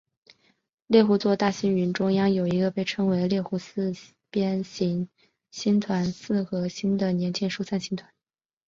[0.87, 3.93] 猎户座大星云中央有一个被称为猎户四
[4.31, 5.07] 边形
[5.51, 8.11] 星团四合星的年轻疏散星团。